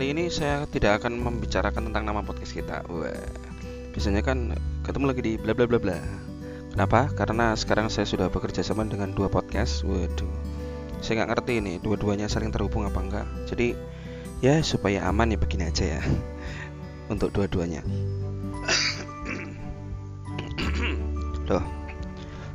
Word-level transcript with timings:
kali 0.00 0.16
ini 0.16 0.32
saya 0.32 0.64
tidak 0.64 1.04
akan 1.04 1.20
membicarakan 1.20 1.92
tentang 1.92 2.08
nama 2.08 2.24
podcast 2.24 2.56
kita. 2.56 2.88
Wah, 2.88 3.20
biasanya 3.92 4.24
kan 4.24 4.56
ketemu 4.80 5.12
lagi 5.12 5.20
di 5.20 5.36
bla 5.36 5.52
bla 5.52 5.68
bla 5.68 5.76
bla. 5.76 6.00
Kenapa? 6.72 7.12
Karena 7.12 7.52
sekarang 7.52 7.92
saya 7.92 8.08
sudah 8.08 8.32
bekerja 8.32 8.64
sama 8.64 8.88
dengan 8.88 9.12
dua 9.12 9.28
podcast. 9.28 9.84
Waduh, 9.84 10.32
saya 11.04 11.20
nggak 11.20 11.36
ngerti 11.36 11.60
ini 11.60 11.76
dua-duanya 11.84 12.32
saling 12.32 12.48
terhubung 12.48 12.88
apa 12.88 12.96
enggak. 12.96 13.28
Jadi 13.44 13.76
ya 14.40 14.64
supaya 14.64 15.04
aman 15.04 15.26
ya 15.26 15.36
begini 15.36 15.68
aja 15.68 15.84
ya 15.84 16.00
untuk 17.12 17.28
dua-duanya. 17.36 17.84
Loh, 21.52 21.60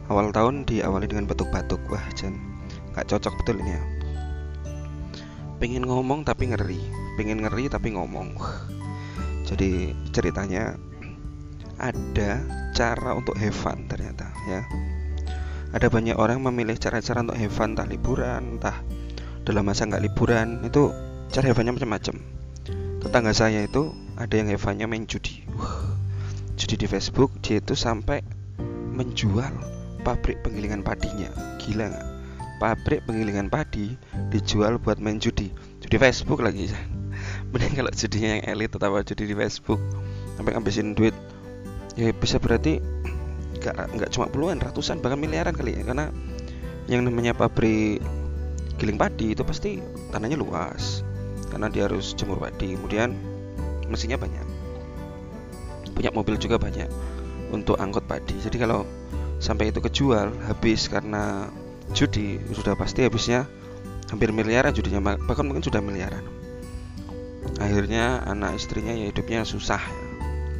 awal 0.10 0.34
tahun 0.34 0.66
diawali 0.66 1.06
dengan 1.06 1.30
batuk-batuk. 1.30 1.94
Wah, 1.94 2.10
Jan, 2.18 2.42
nggak 2.98 3.06
cocok 3.06 3.38
betul 3.38 3.62
ini 3.62 3.78
ya 3.78 3.95
pengen 5.58 5.88
ngomong 5.88 6.28
tapi 6.28 6.52
ngeri. 6.52 6.82
Pengen 7.16 7.44
ngeri 7.44 7.72
tapi 7.72 7.96
ngomong. 7.96 8.36
Jadi 9.46 9.94
ceritanya 10.12 10.76
ada 11.78 12.42
cara 12.76 13.16
untuk 13.16 13.38
have 13.38 13.56
fun 13.56 13.88
ternyata 13.88 14.32
ya. 14.48 14.66
Ada 15.76 15.92
banyak 15.92 16.16
orang 16.16 16.40
memilih 16.44 16.80
cara-cara 16.80 17.24
untuk 17.24 17.38
have 17.40 17.52
fun 17.52 17.76
entah 17.76 17.88
liburan 17.88 18.60
entah 18.60 18.80
dalam 19.46 19.68
masa 19.68 19.86
nggak 19.86 20.04
liburan 20.04 20.66
itu 20.66 20.90
cara 21.30 21.52
have 21.52 21.62
macam-macam. 21.62 22.16
Tetangga 23.06 23.34
saya 23.38 23.62
itu 23.64 23.94
ada 24.18 24.34
yang 24.34 24.50
have 24.50 24.66
main 24.88 25.06
judi. 25.06 25.46
Judi 26.56 26.76
di 26.80 26.88
Facebook 26.88 27.36
dia 27.44 27.62
itu 27.62 27.76
sampai 27.78 28.24
menjual 28.96 29.52
pabrik 30.02 30.42
penggilingan 30.42 30.82
padinya. 30.82 31.30
Gila 31.60 31.92
nggak 31.92 32.15
pabrik 32.58 33.04
penggilingan 33.04 33.52
padi 33.52 34.00
dijual 34.32 34.80
buat 34.80 35.00
main 35.00 35.20
judi. 35.20 35.52
Judi 35.84 35.98
Facebook 36.00 36.42
lagi 36.42 36.72
mending 37.52 37.74
kalau 37.78 37.92
judinya 37.94 38.40
yang 38.40 38.44
elit 38.48 38.72
tetap 38.72 38.92
judi 39.06 39.24
di 39.28 39.36
Facebook. 39.36 39.80
Sampai 40.36 40.56
ngabisin 40.56 40.96
duit. 40.96 41.16
Ya 41.96 42.12
bisa 42.12 42.40
berarti 42.40 42.84
nggak 43.56 43.96
nggak 43.96 44.10
cuma 44.12 44.28
puluhan 44.28 44.60
ratusan 44.60 45.00
bahkan 45.00 45.20
miliaran 45.20 45.56
kali 45.56 45.80
ya. 45.80 45.84
Karena 45.84 46.12
yang 46.92 47.08
namanya 47.08 47.34
pabrik 47.34 48.04
giling 48.76 49.00
padi 49.00 49.32
itu 49.36 49.44
pasti 49.48 49.80
tanahnya 50.12 50.40
luas. 50.40 51.04
Karena 51.52 51.72
dia 51.72 51.88
harus 51.88 52.12
jemur 52.16 52.40
padi. 52.40 52.76
Kemudian 52.76 53.16
mesinnya 53.88 54.20
banyak. 54.20 54.44
Punya 55.96 56.12
mobil 56.12 56.36
juga 56.36 56.60
banyak 56.60 56.92
untuk 57.56 57.80
angkut 57.80 58.04
padi. 58.04 58.36
Jadi 58.44 58.60
kalau 58.60 58.84
sampai 59.40 59.72
itu 59.72 59.80
kejual 59.80 60.32
habis 60.48 60.92
karena 60.92 61.48
judi 61.94 62.42
sudah 62.56 62.74
pasti 62.74 63.06
habisnya 63.06 63.46
hampir 64.10 64.30
miliaran 64.30 64.74
judinya 64.74 65.18
bahkan 65.26 65.46
mungkin 65.46 65.66
sudah 65.66 65.82
miliaran. 65.82 66.24
Akhirnya 67.62 68.26
anak 68.26 68.58
istrinya 68.58 68.94
ya 68.94 69.10
hidupnya 69.10 69.46
susah 69.46 69.82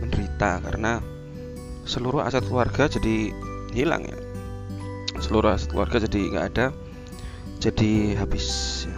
menderita 0.02 0.62
karena 0.62 1.02
seluruh 1.86 2.26
aset 2.26 2.46
keluarga 2.46 2.90
jadi 2.90 3.34
hilang 3.74 4.06
ya. 4.06 4.18
Seluruh 5.22 5.54
aset 5.54 5.70
keluarga 5.70 6.02
jadi 6.02 6.20
nggak 6.34 6.46
ada 6.54 6.66
jadi 7.62 8.20
habis. 8.20 8.46
Ya. 8.86 8.98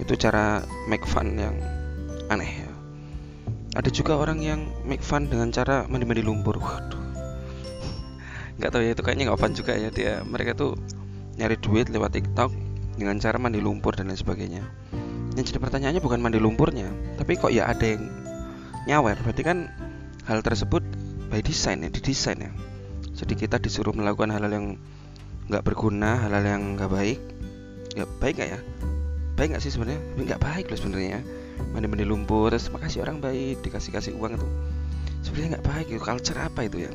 itu 0.00 0.16
cara 0.16 0.64
make 0.88 1.04
fun 1.04 1.36
yang 1.36 1.60
aneh 2.32 2.64
ya. 2.64 2.72
Ada 3.76 3.92
juga 3.92 4.16
orang 4.16 4.40
yang 4.40 4.64
make 4.88 5.04
fun 5.04 5.28
dengan 5.28 5.52
cara 5.52 5.84
mandi-mandi 5.92 6.24
lumpur. 6.24 6.56
Waduh. 6.56 6.96
Nggak 8.56 8.70
tahu 8.72 8.80
ya 8.80 8.96
itu 8.96 9.02
kayaknya 9.04 9.24
nggak 9.28 9.40
fun 9.40 9.52
juga 9.52 9.72
ya 9.76 9.92
dia 9.92 10.24
mereka 10.24 10.56
tuh 10.56 10.72
nyari 11.40 11.56
duit 11.56 11.88
lewat 11.88 12.12
TikTok 12.12 12.52
dengan 13.00 13.16
cara 13.16 13.40
mandi 13.40 13.64
lumpur 13.64 13.96
dan 13.96 14.12
lain 14.12 14.20
sebagainya. 14.20 14.60
Yang 15.32 15.56
jadi 15.56 15.58
pertanyaannya 15.64 16.02
bukan 16.04 16.20
mandi 16.20 16.36
lumpurnya, 16.36 16.92
tapi 17.16 17.40
kok 17.40 17.48
ya 17.48 17.64
ada 17.64 17.96
yang 17.96 18.04
nyawer. 18.84 19.16
Berarti 19.24 19.40
kan 19.40 19.72
hal 20.28 20.44
tersebut 20.44 20.84
by 21.32 21.40
design 21.40 21.80
ya, 21.80 21.88
didesain 21.88 22.36
ya. 22.36 22.52
Jadi 23.16 23.40
kita 23.40 23.56
disuruh 23.56 23.96
melakukan 23.96 24.28
hal-hal 24.28 24.52
yang 24.52 24.66
nggak 25.48 25.64
berguna, 25.64 26.20
hal-hal 26.28 26.44
yang 26.44 26.76
nggak 26.76 26.92
baik. 26.92 27.20
Ya 27.96 28.04
baik 28.20 28.36
nggak 28.36 28.50
ya? 28.52 28.60
Baik 29.40 29.56
nggak 29.56 29.64
sih 29.64 29.72
sebenarnya? 29.72 30.02
Nggak 30.20 30.40
baik 30.44 30.66
loh 30.68 30.76
sebenarnya. 30.76 31.24
Mandi-mandi 31.72 32.04
lumpur, 32.04 32.52
terus 32.52 32.68
makasih 32.68 33.00
orang 33.00 33.24
baik, 33.24 33.64
dikasih-kasih 33.64 34.12
uang 34.20 34.36
itu. 34.36 34.48
Sebenarnya 35.24 35.56
nggak 35.56 35.66
baik 35.66 35.86
itu. 35.88 36.00
Culture 36.04 36.36
apa 36.36 36.68
itu 36.68 36.84
ya? 36.84 36.92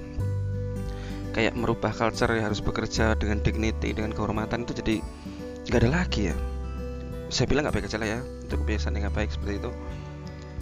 Kayak 1.35 1.51
merubah 1.59 1.91
culture 1.91 2.31
ya 2.31 2.47
harus 2.47 2.63
bekerja 2.63 3.19
dengan 3.19 3.44
dignity 3.44 3.91
dengan 3.91 4.16
kehormatan 4.16 4.63
itu 4.63 4.79
jadi 4.79 4.96
nggak 5.68 5.79
ada 5.84 5.90
lagi 5.91 6.31
ya. 6.31 6.35
Saya 7.28 7.51
bilang 7.51 7.68
nggak 7.68 7.75
baik 7.75 7.88
aja 7.91 8.00
lah 8.00 8.07
ya 8.07 8.19
untuk 8.23 8.63
kebiasaan 8.63 8.96
yang 8.96 9.12
nggak 9.12 9.18
baik 9.19 9.29
seperti 9.35 9.59
itu. 9.59 9.72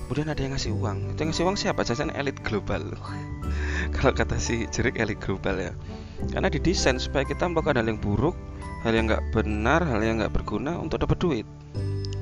Kemudian 0.10 0.28
ada 0.34 0.42
yang 0.42 0.54
ngasih 0.58 0.74
uang. 0.74 0.98
Itu 1.14 1.20
yang 1.22 1.30
ngasih 1.30 1.46
uang 1.46 1.58
siapa? 1.62 1.86
Jajan 1.86 2.10
elit 2.18 2.42
global. 2.42 2.82
Kalau 3.96 4.12
kata 4.18 4.42
si 4.42 4.66
jerik 4.74 4.98
elit 4.98 5.22
global 5.22 5.62
ya. 5.62 5.72
Karena 6.34 6.50
didesain 6.50 6.98
supaya 6.98 7.22
kita 7.22 7.46
melakukan 7.46 7.78
hal 7.78 7.88
yang 7.88 8.02
buruk 8.02 8.34
hal 8.84 8.92
yang 8.92 9.08
nggak 9.08 9.24
benar 9.32 9.80
hal 9.88 10.04
yang 10.04 10.20
nggak 10.20 10.34
berguna 10.34 10.76
untuk 10.82 11.06
dapat 11.06 11.18
duit. 11.22 11.48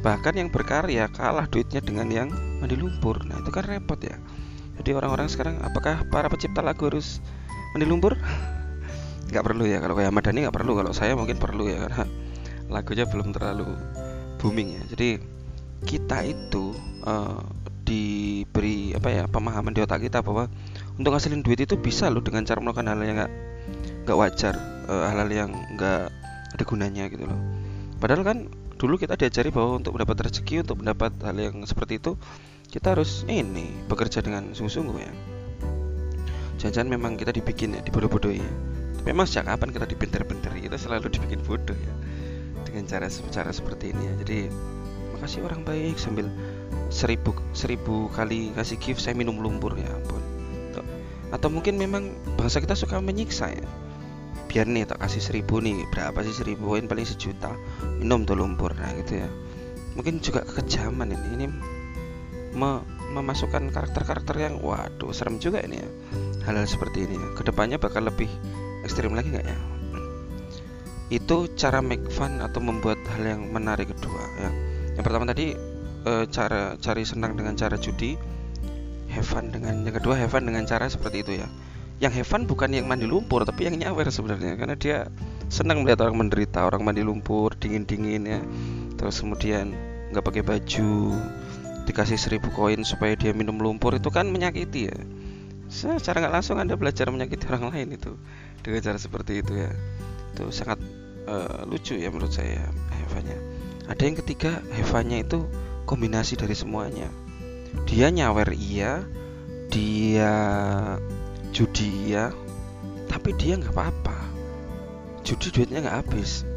Bahkan 0.02 0.34
yang 0.38 0.50
berkarya 0.50 1.10
kalah 1.10 1.48
duitnya 1.50 1.82
dengan 1.82 2.10
yang 2.12 2.30
mandi 2.60 2.76
lumpur. 2.76 3.22
Nah 3.26 3.42
itu 3.42 3.50
kan 3.50 3.66
repot 3.66 3.98
ya. 4.02 4.18
Jadi 4.82 4.98
orang-orang 4.98 5.30
sekarang 5.30 5.62
apakah 5.62 6.06
para 6.10 6.30
pencipta 6.30 6.66
lagu 6.66 6.90
harus 6.90 7.22
mandi 7.72 7.86
lumpur? 7.88 8.20
Nggak 9.32 9.44
perlu 9.48 9.64
ya 9.64 9.80
kalau 9.80 9.96
kayak 9.96 10.12
Madani 10.12 10.44
nggak 10.48 10.56
perlu. 10.56 10.72
Kalau 10.76 10.92
saya 10.92 11.16
mungkin 11.16 11.40
perlu 11.40 11.72
ya 11.72 11.88
karena 11.88 12.04
lagunya 12.68 13.06
belum 13.08 13.32
terlalu 13.32 13.68
booming 14.40 14.80
ya. 14.80 14.84
Jadi 14.92 15.10
kita 15.88 16.28
itu 16.28 16.76
uh, 17.08 17.40
diberi 17.82 18.94
apa 18.96 19.10
ya 19.10 19.24
pemahaman 19.28 19.74
di 19.74 19.82
otak 19.82 20.06
kita 20.06 20.22
bahwa 20.22 20.48
untuk 21.00 21.16
ngasilin 21.16 21.42
duit 21.42 21.64
itu 21.64 21.76
bisa 21.80 22.08
loh 22.12 22.22
dengan 22.22 22.46
cara 22.46 22.62
melakukan 22.62 22.88
hal 22.92 23.00
yang 23.02 23.18
nggak 24.06 24.18
wajar 24.20 24.56
uh, 24.92 25.08
hal-hal 25.10 25.30
yang 25.32 25.52
nggak 25.76 26.12
ada 26.52 26.64
gunanya 26.68 27.08
gitu 27.08 27.24
loh. 27.26 27.40
Padahal 27.98 28.24
kan 28.28 28.38
dulu 28.76 28.98
kita 28.98 29.16
diajari 29.16 29.54
bahwa 29.54 29.78
untuk 29.80 29.94
mendapat 29.96 30.28
rezeki 30.28 30.66
untuk 30.66 30.82
mendapat 30.82 31.14
hal 31.22 31.38
yang 31.38 31.62
seperti 31.70 32.02
itu 32.02 32.18
kita 32.72 32.98
harus 32.98 33.28
ini 33.30 33.70
bekerja 33.86 34.26
dengan 34.26 34.58
sungguh-sungguh 34.58 34.98
ya 34.98 35.12
jangan-jangan 36.62 36.90
memang 36.94 37.18
kita 37.18 37.34
dibikin 37.34 37.74
ya 37.74 37.82
dibodoh-bodohi. 37.82 38.46
Memang 39.02 39.26
sejak 39.26 39.50
kapan 39.50 39.74
kita 39.74 39.90
dipinter-pinteri 39.90 40.70
kita 40.70 40.78
selalu 40.78 41.10
dibikin 41.10 41.42
bodoh 41.42 41.74
ya 41.74 41.94
dengan 42.70 42.86
cara 42.86 43.10
cara 43.10 43.50
seperti 43.50 43.90
ini 43.98 44.04
ya. 44.06 44.14
Jadi 44.22 44.38
makasih 45.18 45.42
orang 45.42 45.66
baik 45.66 45.98
sambil 45.98 46.30
seribu 46.94 47.34
seribu 47.58 48.14
kali 48.14 48.54
kasih 48.54 48.78
gift 48.78 49.02
saya 49.02 49.18
minum 49.18 49.42
lumpur 49.42 49.74
ya 49.74 49.90
ampun. 49.90 50.22
Tuh. 50.78 50.86
atau 51.34 51.50
mungkin 51.50 51.82
memang 51.82 52.14
bangsa 52.38 52.62
kita 52.62 52.78
suka 52.78 53.02
menyiksa 53.02 53.50
ya. 53.50 53.68
Biar 54.46 54.70
nih 54.70 54.86
tak 54.86 55.02
kasih 55.02 55.24
seribu 55.24 55.58
nih 55.66 55.82
berapa 55.90 56.22
sih 56.22 56.38
seribu 56.38 56.78
poin 56.78 56.86
paling 56.86 57.10
sejuta 57.10 57.58
minum 57.98 58.22
tuh 58.22 58.38
lumpur 58.38 58.70
nah 58.78 58.94
gitu 59.02 59.26
ya. 59.26 59.30
Mungkin 59.98 60.22
juga 60.22 60.46
kekejaman 60.46 61.10
ini 61.10 61.28
ini 61.42 61.46
me 62.54 63.01
memasukkan 63.12 63.70
karakter-karakter 63.76 64.36
yang 64.40 64.56
waduh 64.64 65.12
serem 65.12 65.38
juga 65.38 65.60
ini 65.62 65.84
ya. 65.84 65.90
Hal-hal 66.48 66.66
seperti 66.66 67.06
ini 67.06 67.16
ya. 67.20 67.28
ke 67.38 67.44
depannya 67.46 67.78
bakal 67.78 68.08
lebih 68.08 68.32
ekstrim 68.88 69.14
lagi 69.14 69.30
nggak 69.30 69.46
ya? 69.46 69.58
Itu 71.12 71.52
cara 71.60 71.84
make 71.84 72.08
fun 72.08 72.40
atau 72.40 72.64
membuat 72.64 72.98
hal 73.14 73.24
yang 73.28 73.52
menarik 73.52 73.92
kedua 73.92 74.24
ya. 74.40 74.50
Yang 74.96 75.04
pertama 75.04 75.26
tadi 75.28 75.54
e, 76.08 76.12
cara 76.32 76.80
cari 76.80 77.04
senang 77.04 77.36
dengan 77.36 77.54
cara 77.60 77.76
judi 77.76 78.16
have 79.12 79.28
fun 79.28 79.52
dengan 79.52 79.84
yang 79.84 79.96
kedua 80.00 80.16
have 80.16 80.32
fun 80.32 80.48
dengan 80.48 80.64
cara 80.64 80.88
seperti 80.88 81.22
itu 81.28 81.32
ya. 81.44 81.48
Yang 82.02 82.24
have 82.24 82.30
fun 82.32 82.48
bukan 82.48 82.74
yang 82.74 82.88
mandi 82.88 83.06
lumpur 83.06 83.44
tapi 83.44 83.68
yang 83.70 83.78
nyawer 83.78 84.08
sebenarnya 84.10 84.56
karena 84.58 84.76
dia 84.80 84.98
senang 85.52 85.84
melihat 85.84 86.08
orang 86.08 86.26
menderita 86.26 86.64
orang 86.64 86.82
mandi 86.82 87.04
lumpur 87.04 87.54
dingin 87.60 87.84
dingin 87.84 88.24
ya. 88.26 88.40
Terus 88.96 89.20
kemudian 89.20 89.76
nggak 90.12 90.24
pakai 90.28 90.44
baju 90.44 91.16
dikasih 91.92 92.16
seribu 92.16 92.48
koin 92.56 92.88
supaya 92.88 93.20
dia 93.20 93.36
minum 93.36 93.60
lumpur 93.60 93.92
itu 93.92 94.08
kan 94.08 94.32
menyakiti 94.32 94.88
ya. 94.88 94.98
Secara 95.68 96.24
nggak 96.24 96.34
langsung 96.40 96.56
anda 96.56 96.80
belajar 96.80 97.12
menyakiti 97.12 97.52
orang 97.52 97.76
lain 97.76 98.00
itu 98.00 98.16
dengan 98.64 98.80
cara 98.80 98.96
seperti 98.96 99.44
itu 99.44 99.60
ya. 99.60 99.72
Itu 100.32 100.48
sangat 100.56 100.80
uh, 101.28 101.68
lucu 101.68 102.00
ya 102.00 102.08
menurut 102.08 102.32
saya 102.32 102.64
Hevanya. 102.96 103.36
Ada 103.92 104.08
yang 104.08 104.16
ketiga 104.24 104.64
Hevanya 104.72 105.20
itu 105.20 105.44
kombinasi 105.84 106.40
dari 106.40 106.56
semuanya. 106.56 107.12
Dia 107.84 108.08
nyawer 108.08 108.56
iya 108.56 109.04
dia 109.68 110.32
judi 111.52 112.12
iya 112.12 112.32
tapi 113.12 113.36
dia 113.36 113.60
nggak 113.60 113.76
apa-apa. 113.76 114.18
Judi 115.28 115.52
duitnya 115.52 115.84
nggak 115.84 115.98
habis. 116.08 116.48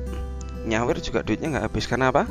Nyawer 0.62 1.02
juga 1.02 1.26
duitnya 1.26 1.58
nggak 1.58 1.66
habis. 1.66 1.90
Karena 1.90 2.14
apa? 2.14 2.30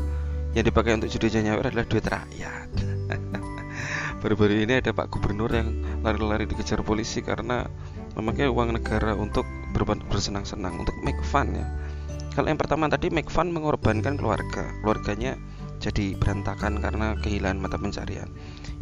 Yang 0.56 0.72
dipakai 0.72 0.96
untuk 0.96 1.12
judi 1.12 1.44
nyawer 1.44 1.68
adalah 1.68 1.84
duit 1.84 2.08
rakyat 2.08 2.93
baru-baru 4.22 4.64
ini 4.64 4.80
ada 4.80 4.92
Pak 4.96 5.12
Gubernur 5.12 5.52
yang 5.52 5.74
lari-lari 6.02 6.48
dikejar 6.48 6.82
polisi 6.86 7.20
karena 7.20 7.68
memakai 8.14 8.48
uang 8.50 8.78
negara 8.78 9.18
untuk 9.18 9.44
bersenang-senang 10.10 10.78
untuk 10.78 10.94
make 11.02 11.20
fun 11.26 11.50
ya 11.54 11.66
kalau 12.38 12.50
yang 12.50 12.62
pertama 12.62 12.86
tadi 12.90 13.10
make 13.10 13.30
fun 13.30 13.50
mengorbankan 13.50 14.18
keluarga 14.18 14.70
keluarganya 14.86 15.38
jadi 15.84 16.16
berantakan 16.16 16.80
karena 16.80 17.20
kehilangan 17.20 17.60
mata 17.60 17.76
pencarian. 17.76 18.32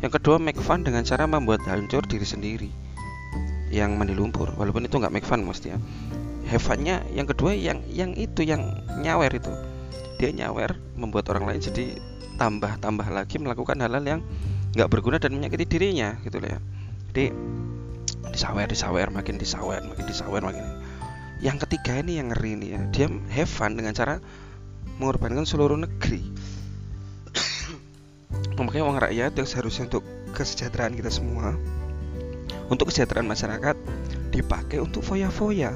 Yang 0.05 0.21
kedua, 0.21 0.37
make 0.37 0.61
fun 0.61 0.85
dengan 0.85 1.01
cara 1.01 1.25
membuat 1.25 1.65
hancur 1.65 2.05
diri 2.05 2.21
sendiri 2.21 2.69
yang 3.73 3.97
mandi 3.97 4.13
lumpur. 4.13 4.53
Walaupun 4.53 4.85
itu 4.85 5.01
nggak 5.01 5.09
make 5.09 5.25
fun 5.25 5.41
mesti 5.41 5.73
ya. 5.73 5.81
Have 6.45 6.61
yang 7.09 7.25
kedua 7.25 7.57
yang 7.57 7.81
yang 7.89 8.13
itu 8.13 8.45
yang 8.45 8.69
nyawer 9.01 9.33
itu. 9.33 9.49
Dia 10.21 10.29
nyawer 10.29 10.77
membuat 10.93 11.25
orang 11.33 11.49
lain 11.49 11.61
jadi 11.65 11.97
tambah-tambah 12.41 13.05
lagi 13.13 13.37
melakukan 13.37 13.77
hal-hal 13.77 14.01
yang 14.01 14.21
nggak 14.73 14.89
berguna 14.89 15.21
dan 15.21 15.37
menyakiti 15.37 15.77
dirinya 15.77 16.17
gitu 16.25 16.41
loh 16.41 16.49
ya. 16.49 16.59
Jadi 17.13 17.25
disawer 18.33 18.65
disawer 18.65 19.13
makin 19.13 19.37
disawer 19.37 19.85
makin 19.85 20.05
disawer 20.09 20.41
makin 20.41 20.65
yang 21.43 21.61
ketiga 21.61 21.99
ini 22.01 22.17
yang 22.17 22.33
ngeri 22.33 22.57
nih 22.57 22.69
ya 22.73 22.81
dia 22.89 23.07
have 23.29 23.53
dengan 23.77 23.93
cara 23.93 24.17
mengorbankan 24.97 25.45
seluruh 25.45 25.77
negeri. 25.77 26.21
Memakai 28.57 28.81
uang 28.81 28.97
rakyat 28.97 29.37
yang 29.37 29.47
seharusnya 29.49 29.89
untuk 29.89 30.05
kesejahteraan 30.33 30.93
kita 30.97 31.09
semua. 31.13 31.57
Untuk 32.69 32.93
kesejahteraan 32.93 33.25
masyarakat 33.25 33.75
dipakai 34.33 34.77
untuk 34.81 35.01
foya-foya. 35.01 35.73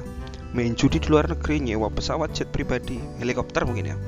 Main 0.54 0.78
judi 0.78 1.02
di 1.02 1.10
luar 1.10 1.26
negeri 1.26 1.58
nyewa 1.58 1.90
pesawat 1.90 2.30
jet 2.32 2.48
pribadi 2.54 3.02
helikopter 3.18 3.66
mungkin 3.66 3.92
ya 3.92 3.98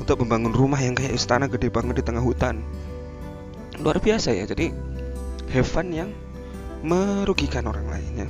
untuk 0.00 0.22
membangun 0.24 0.54
rumah 0.54 0.80
yang 0.80 0.96
kayak 0.96 1.14
istana 1.14 1.46
gede 1.46 1.70
banget 1.70 2.02
di 2.02 2.04
tengah 2.04 2.22
hutan. 2.22 2.62
Luar 3.82 3.98
biasa 3.98 4.34
ya 4.34 4.46
jadi 4.46 4.70
have 5.50 5.66
fun 5.66 5.90
yang 5.90 6.10
merugikan 6.84 7.66
orang 7.66 7.86
lain 7.88 8.12
ya. 8.14 8.28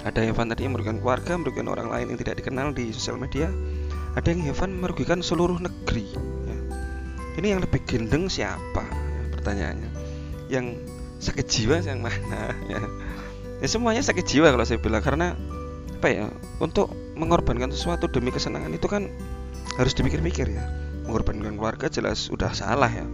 Ada 0.00 0.32
fun 0.32 0.48
tadi 0.48 0.64
yang 0.64 0.72
merugikan 0.72 0.98
keluarga 0.98 1.36
merugikan 1.36 1.68
orang 1.68 1.92
lain 1.92 2.06
yang 2.14 2.18
tidak 2.18 2.40
dikenal 2.40 2.72
di 2.72 2.88
sosial 2.90 3.20
media. 3.20 3.52
Ada 4.10 4.34
yang 4.34 4.42
Heaven 4.42 4.82
merugikan 4.82 5.22
seluruh 5.22 5.62
negeri 5.62 6.10
ya. 6.50 6.58
ini 7.38 7.54
yang 7.54 7.62
lebih 7.62 7.78
gendeng 7.86 8.26
siapa? 8.26 8.82
Ya, 8.82 9.24
pertanyaannya. 9.30 9.90
Yang 10.50 10.66
sakit 11.22 11.46
jiwa 11.46 11.78
yang 11.84 12.02
mana 12.02 12.50
ya. 12.72 12.80
ya 13.60 13.66
semuanya 13.68 14.02
sakit 14.02 14.24
jiwa 14.24 14.50
kalau 14.50 14.64
saya 14.66 14.80
bilang 14.82 15.04
karena 15.04 15.36
apa 16.00 16.08
ya 16.08 16.26
untuk 16.58 16.88
mengorbankan 17.14 17.68
sesuatu 17.70 18.08
demi 18.08 18.32
kesenangan 18.32 18.72
itu 18.72 18.88
kan 18.88 19.12
harus 19.76 19.92
dipikir-pikir 19.94 20.50
ya. 20.50 20.64
Mengorbankan 21.06 21.58
keluarga 21.58 21.86
jelas 21.90 22.30
udah 22.30 22.50
salah 22.54 22.90
ya. 22.90 23.06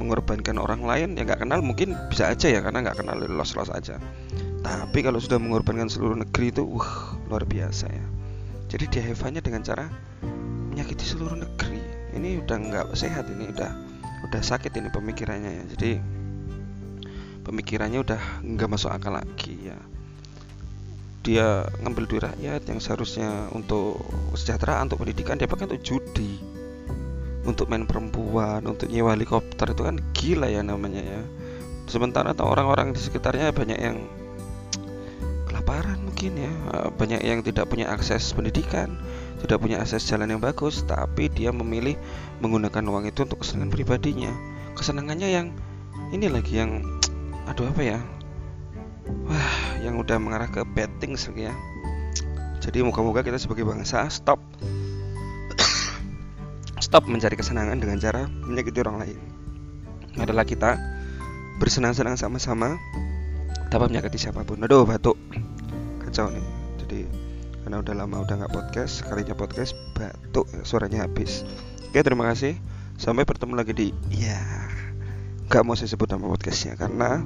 Mengorbankan 0.00 0.58
orang 0.58 0.82
lain 0.82 1.14
yang 1.14 1.30
nggak 1.30 1.46
kenal 1.46 1.62
mungkin 1.62 1.94
bisa 2.10 2.32
aja 2.32 2.50
ya 2.50 2.60
karena 2.60 2.82
nggak 2.84 2.98
kenal 3.00 3.16
los-los 3.16 3.70
aja. 3.70 4.00
Tapi 4.64 4.98
kalau 5.04 5.20
sudah 5.20 5.36
mengorbankan 5.36 5.92
seluruh 5.92 6.16
negeri 6.16 6.50
itu 6.50 6.64
uh 6.64 6.90
luar 7.28 7.44
biasa 7.44 7.86
ya. 7.88 8.06
Jadi 8.68 8.84
dia 8.90 9.02
hevannya 9.06 9.44
dengan 9.44 9.62
cara 9.62 9.86
menyakiti 10.72 11.04
seluruh 11.04 11.38
negeri. 11.38 11.80
Ini 12.16 12.42
udah 12.42 12.56
nggak 12.58 12.86
sehat 12.96 13.30
ini 13.30 13.52
udah 13.52 13.70
udah 14.24 14.40
sakit 14.40 14.72
ini 14.74 14.88
pemikirannya 14.88 15.50
ya. 15.62 15.64
Jadi 15.76 15.90
pemikirannya 17.44 18.00
udah 18.00 18.20
nggak 18.40 18.68
masuk 18.72 18.90
akal 18.90 19.14
lagi 19.14 19.68
ya 19.68 19.76
dia 21.24 21.64
ngambil 21.80 22.04
duit 22.04 22.22
rakyat 22.22 22.68
yang 22.68 22.78
seharusnya 22.84 23.48
untuk 23.56 24.04
kesejahteraan 24.36 24.92
untuk 24.92 25.02
pendidikan 25.02 25.40
dia 25.40 25.48
pakai 25.48 25.72
untuk 25.72 25.80
judi 25.80 26.36
untuk 27.48 27.68
main 27.68 27.88
perempuan 27.88 28.64
untuk 28.64 28.88
nyewa 28.92 29.16
helikopter 29.16 29.72
itu 29.72 29.82
kan 29.84 29.96
gila 30.16 30.48
ya 30.48 30.60
namanya 30.64 31.00
ya. 31.00 31.22
Sementara 31.84 32.32
atau 32.32 32.48
orang-orang 32.48 32.96
di 32.96 33.00
sekitarnya 33.00 33.52
banyak 33.52 33.76
yang 33.80 34.04
kelaparan 35.48 36.00
mungkin 36.00 36.40
ya. 36.40 36.52
Banyak 36.96 37.20
yang 37.20 37.44
tidak 37.44 37.68
punya 37.68 37.92
akses 37.92 38.32
pendidikan 38.32 38.96
tidak 39.44 39.60
punya 39.60 39.84
akses 39.84 40.08
jalan 40.08 40.32
yang 40.32 40.40
bagus 40.40 40.88
tapi 40.88 41.28
dia 41.28 41.52
memilih 41.52 42.00
menggunakan 42.40 42.80
uang 42.80 43.04
itu 43.12 43.28
untuk 43.28 43.44
kesenangan 43.44 43.68
pribadinya. 43.76 44.32
Kesenangannya 44.72 45.28
yang 45.28 45.46
ini 46.16 46.32
lagi 46.32 46.56
yang 46.56 46.80
aduh 47.52 47.68
apa 47.68 47.82
ya 47.84 48.00
wah 49.28 49.78
yang 49.80 50.00
udah 50.00 50.16
mengarah 50.16 50.48
ke 50.48 50.64
betting 50.64 51.16
ya. 51.36 51.52
Jadi 52.64 52.80
moga-moga 52.80 53.20
kita 53.20 53.36
sebagai 53.36 53.68
bangsa 53.68 54.08
stop. 54.08 54.40
Stop 56.84 57.04
mencari 57.08 57.36
kesenangan 57.36 57.76
dengan 57.76 58.00
cara 58.00 58.24
menyakiti 58.28 58.80
orang 58.80 58.96
lain. 59.04 59.18
Adalah 60.16 60.48
kita 60.48 60.80
bersenang-senang 61.60 62.16
sama-sama 62.16 62.80
dapat 63.68 63.92
menyakiti 63.92 64.16
siapa 64.16 64.46
pun. 64.48 64.62
Aduh 64.64 64.88
batuk. 64.88 65.20
Kacau 66.00 66.32
nih. 66.32 66.46
Jadi 66.80 67.00
karena 67.64 67.80
udah 67.80 67.94
lama 67.96 68.16
udah 68.24 68.34
nggak 68.44 68.52
podcast 68.52 69.04
sekalinya 69.04 69.36
podcast 69.36 69.76
batuk 69.92 70.48
suaranya 70.64 71.04
habis. 71.04 71.44
Oke 71.92 72.00
terima 72.00 72.28
kasih. 72.32 72.56
Sampai 72.96 73.26
bertemu 73.28 73.54
lagi 73.58 73.72
di 73.74 73.88
ya 74.08 74.40
nggak 75.44 75.62
mau 75.62 75.76
saya 75.76 75.92
sebut 75.92 76.08
nama 76.08 76.24
podcastnya 76.32 76.72
karena 76.74 77.20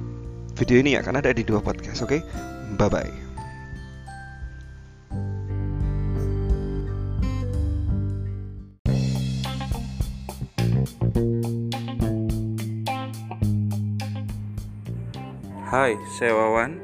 video 0.59 0.83
ini 0.83 0.99
akan 0.99 1.23
ada 1.23 1.31
di 1.31 1.47
dua 1.47 1.63
podcast 1.63 2.03
oke 2.03 2.19
bye 2.75 2.91
bye 2.91 3.29
Hai, 15.69 15.93
saya 16.17 16.33
Wawan. 16.33 16.81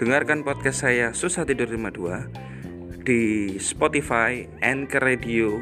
Dengarkan 0.00 0.40
podcast 0.40 0.88
saya 0.88 1.12
Susah 1.12 1.44
Tidur 1.44 1.68
52 1.68 3.04
di 3.04 3.54
Spotify, 3.60 4.48
Anchor 4.64 5.04
Radio, 5.04 5.60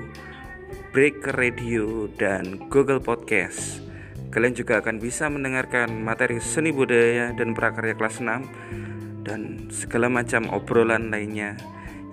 Breaker 0.95 1.35
Radio, 1.35 2.07
dan 2.15 2.71
Google 2.71 3.03
Podcast. 3.03 3.90
Kalian 4.31 4.55
juga 4.55 4.79
akan 4.79 5.03
bisa 5.03 5.27
mendengarkan 5.27 5.91
materi 6.07 6.39
seni 6.39 6.71
budaya 6.71 7.35
dan 7.35 7.51
prakarya 7.51 7.99
kelas 7.99 8.23
6 8.23 9.27
dan 9.27 9.67
segala 9.75 10.07
macam 10.07 10.47
obrolan 10.55 11.11
lainnya 11.11 11.59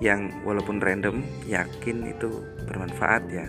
yang 0.01 0.29
walaupun 0.41 0.81
random 0.81 1.21
yakin 1.45 2.09
itu 2.09 2.41
bermanfaat 2.65 3.23
ya. 3.29 3.47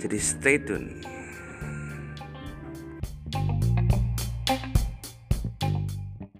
Jadi 0.00 0.18
stay 0.20 0.60
tune. 0.60 1.13